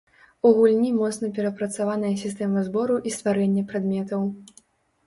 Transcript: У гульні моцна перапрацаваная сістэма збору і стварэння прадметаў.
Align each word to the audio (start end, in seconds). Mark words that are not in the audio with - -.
У 0.47 0.51
гульні 0.59 0.91
моцна 0.99 1.29
перапрацаваная 1.35 2.11
сістэма 2.23 2.65
збору 2.71 2.95
і 3.07 3.17
стварэння 3.19 3.67
прадметаў. 3.75 4.27